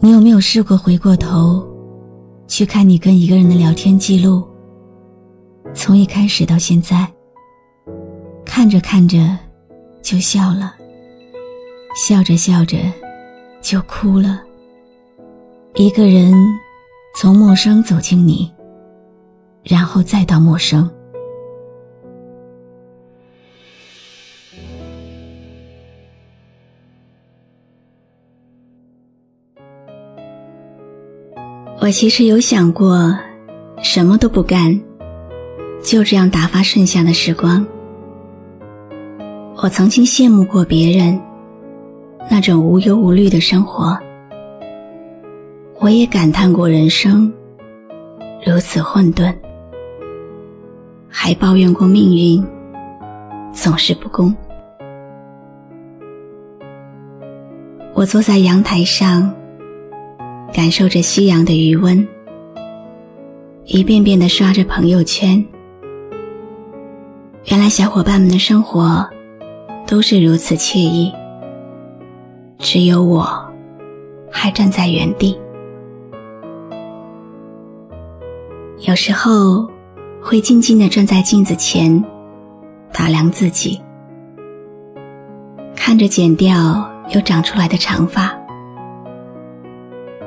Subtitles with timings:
[0.00, 1.66] 你有没有试过回过头，
[2.46, 4.46] 去看你跟一个人的聊天记录？
[5.72, 7.10] 从一开始到现在，
[8.44, 9.36] 看着看着
[10.02, 10.74] 就笑了，
[11.96, 12.78] 笑着笑着
[13.60, 14.40] 就哭了。
[15.74, 16.32] 一个人
[17.16, 18.52] 从陌生走进你，
[19.64, 20.88] 然后再到陌生。
[31.84, 33.14] 我其实有想过，
[33.82, 34.80] 什么都不干，
[35.82, 37.66] 就这样打发剩下的时光。
[39.56, 41.20] 我曾经羡慕过别人
[42.30, 43.98] 那种无忧无虑的生活，
[45.78, 47.30] 我也感叹过人生
[48.46, 49.34] 如此混沌，
[51.10, 52.42] 还抱怨过命运
[53.52, 54.34] 总是不公。
[57.92, 59.34] 我坐在阳台上。
[60.54, 62.06] 感受着夕阳的余温，
[63.64, 65.44] 一遍遍的刷着朋友圈。
[67.46, 69.04] 原来小伙伴们的生活
[69.84, 71.12] 都是如此惬意，
[72.60, 73.28] 只有我
[74.30, 75.36] 还站在原地。
[78.86, 79.68] 有时候
[80.22, 82.02] 会静静的站在镜子前，
[82.92, 83.80] 打量自己，
[85.74, 88.32] 看着剪掉又长出来的长发。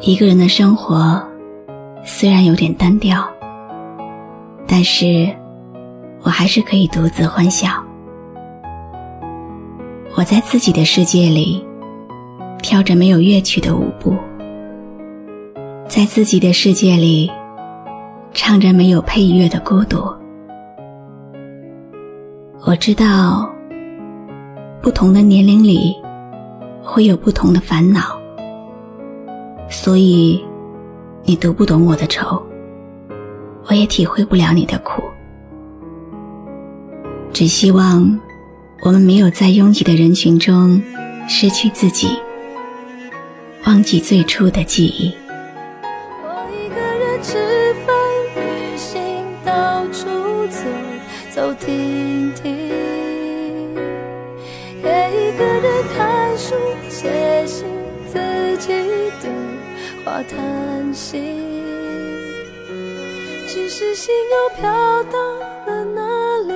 [0.00, 1.22] 一个人的生活
[2.04, 3.26] 虽然有点单调，
[4.66, 5.34] 但是
[6.22, 7.68] 我还是可以独自欢笑。
[10.16, 11.64] 我在自己的世界里
[12.62, 14.14] 跳着没有乐曲的舞步，
[15.88, 17.30] 在自己的世界里
[18.32, 20.04] 唱着没有配乐的孤独。
[22.66, 23.50] 我知道，
[24.82, 25.96] 不同的年龄里
[26.82, 28.15] 会有不同的烦恼。
[29.68, 30.44] 所以，
[31.24, 32.42] 你读不懂我的愁，
[33.68, 35.02] 我也体会不了你的苦。
[37.32, 38.18] 只希望，
[38.82, 40.82] 我们没有在拥挤的人群中
[41.28, 42.08] 失去自己，
[43.66, 45.12] 忘记最初的记忆。
[46.22, 47.94] 我一个人吃饭、
[48.36, 50.06] 旅行、到处
[50.48, 50.68] 走
[51.30, 52.15] 走停
[60.06, 61.18] 话叹息，
[63.48, 65.18] 只是心又飘到
[65.66, 66.00] 了哪
[66.46, 66.54] 里？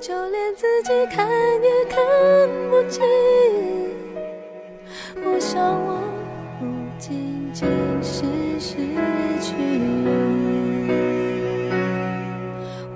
[0.00, 1.24] 就连自己看
[1.62, 2.04] 也看
[2.68, 3.04] 不清。
[5.24, 6.02] 我想，我
[6.58, 6.66] 不
[6.98, 7.68] 仅仅
[8.02, 8.24] 是
[8.58, 8.74] 失
[9.40, 10.90] 去你。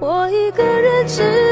[0.00, 1.49] 我一个人吃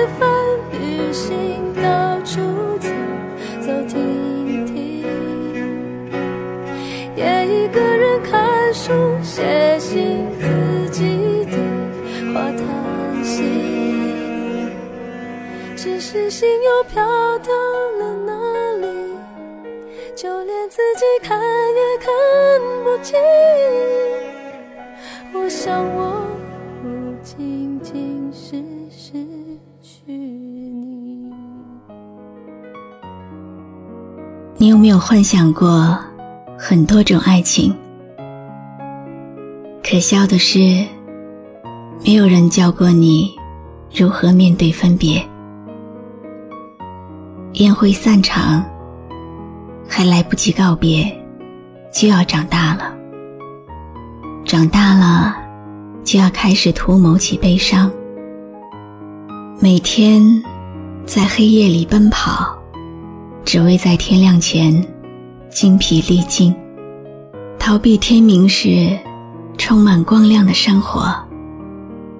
[16.10, 17.04] 只是心又飘
[17.40, 17.52] 到
[17.98, 18.32] 了哪
[18.80, 18.86] 里？
[20.16, 22.08] 就连自己看也看
[22.82, 23.20] 不清。
[25.34, 26.26] 我想，我
[26.82, 26.88] 不
[27.22, 28.56] 仅仅是
[28.90, 29.22] 失
[29.82, 31.30] 去你。
[34.56, 35.94] 你有没有幻想过？
[36.58, 37.76] 很多种爱情，
[39.84, 40.58] 可笑的是，
[42.02, 43.36] 没有人教过你
[43.94, 45.22] 如何面对分别。
[47.58, 48.64] 宴会散场，
[49.88, 51.04] 还来不及告别，
[51.92, 52.94] 就要长大了。
[54.44, 55.36] 长大了，
[56.04, 57.90] 就要开始图谋起悲伤。
[59.58, 60.22] 每天
[61.04, 62.56] 在黑夜里奔跑，
[63.44, 64.86] 只为在天亮前。
[65.50, 66.54] 精疲力尽，
[67.58, 68.96] 逃避天明时
[69.56, 71.12] 充满光亮的生活，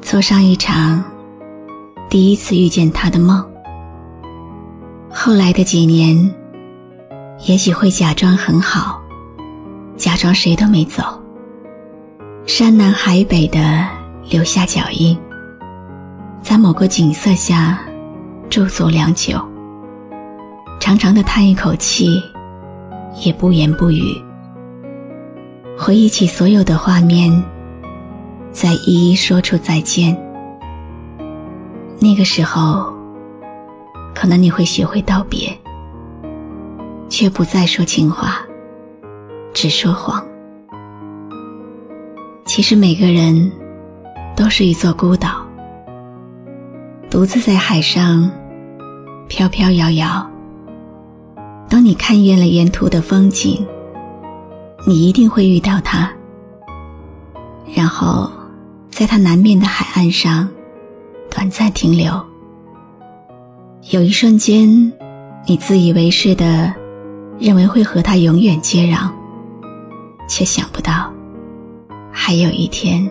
[0.00, 1.05] 做上一场
[2.08, 3.44] 第一次遇见他的梦。
[5.11, 6.17] 后来的几年，
[7.47, 9.01] 也许会假装很好，
[9.97, 11.03] 假装谁都没走，
[12.47, 13.85] 山南海北的
[14.31, 15.19] 留下脚印，
[16.43, 17.81] 在某个景色下
[18.51, 19.41] 驻足良久，
[20.79, 22.23] 长长的叹一口气，
[23.23, 24.03] 也不言不语，
[25.77, 27.33] 回忆起所有的画面，
[28.53, 30.17] 再一一说出再见。
[31.99, 32.98] 那个时候。
[34.20, 35.56] 可能你会学会道别，
[37.09, 38.41] 却不再说情话，
[39.55, 40.20] 只说谎。
[42.44, 43.53] 其实每个人
[44.35, 45.47] 都是一座孤岛，
[47.09, 48.29] 独自在海上
[49.29, 50.29] 飘飘摇摇。
[51.69, 53.64] 当你看厌了沿途的风景，
[54.85, 56.11] 你一定会遇到他，
[57.73, 58.29] 然后
[58.91, 60.49] 在他南面的海岸上
[61.31, 62.21] 短暂停留。
[63.90, 64.93] 有一瞬间，
[65.46, 66.70] 你自以为是的
[67.38, 69.11] 认为会和他永远接壤，
[70.29, 71.11] 却想不到，
[72.12, 73.08] 还有一天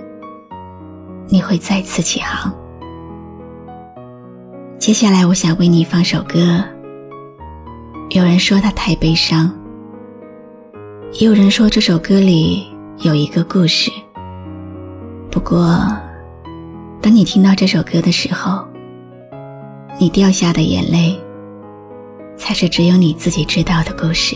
[1.30, 2.54] 你会再次起航。
[4.78, 6.64] 接下来，我想为你放首歌。
[8.12, 9.52] 有人说它太悲伤，
[11.14, 12.68] 也有人说这首歌里
[13.00, 13.92] 有一个故事。
[15.32, 15.84] 不过，
[17.02, 18.64] 当你听到这首歌的时候，
[20.00, 21.20] 你掉下的眼泪，
[22.38, 24.36] 才是只有你自己知道的故事。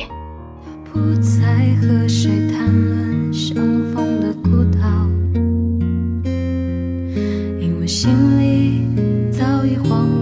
[0.91, 1.39] 不再
[1.79, 3.55] 和谁谈论相
[3.93, 5.07] 逢的孤岛，
[7.61, 8.09] 因为心
[8.39, 8.81] 里
[9.31, 10.20] 早已荒芜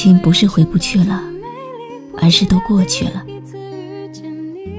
[0.00, 1.22] 情不是回不去了，
[2.22, 3.22] 而是都过去了。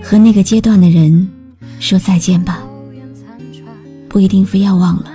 [0.02, 1.30] 和那个阶段的人
[1.80, 2.64] 说再见吧，
[4.10, 5.12] 不一定非要忘了，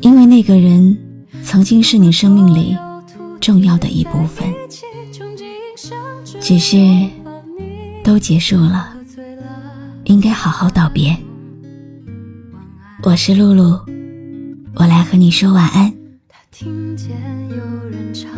[0.00, 0.98] 因为那个人
[1.42, 2.76] 曾经是你生命里
[3.40, 4.46] 重要的一部分。
[6.38, 6.76] 只是
[8.04, 8.94] 都结束了，
[10.04, 11.16] 应该好好道别。
[13.02, 13.80] 我是露露，
[14.74, 15.90] 我来和你说晚安。
[16.50, 17.08] 听见
[17.50, 18.28] 有人唱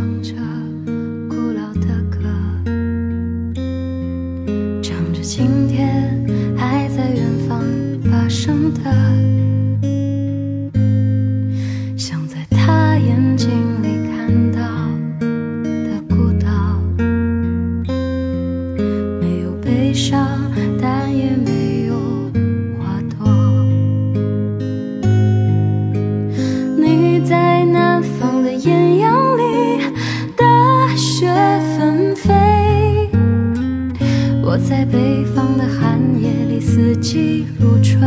[34.69, 38.01] 在北方的寒夜里，四季如春。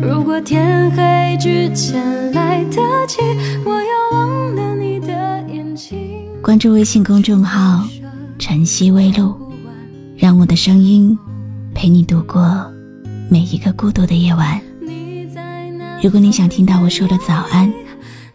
[0.00, 2.76] 如果天黑之前来得
[3.06, 3.20] 及，
[3.64, 5.08] 我要忘了你的
[5.52, 5.98] 眼睛。
[6.42, 7.84] 关注微信公众号
[8.38, 9.34] “晨曦微露”，
[10.16, 11.18] 让我的声音
[11.74, 12.64] 陪你度过
[13.28, 14.60] 每一个孤独的夜晚。
[16.02, 17.72] 如果你想听到我说的早安，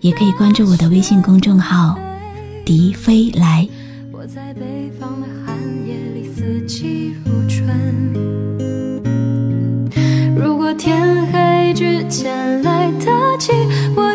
[0.02, 1.98] 也可以关注我的微信公众号
[2.66, 3.68] “笛飞来”。
[4.12, 5.28] 我在北方的
[6.52, 8.14] 四季如春。
[10.36, 13.06] 如果天黑之前来得
[13.40, 13.54] 及，
[13.96, 14.11] 我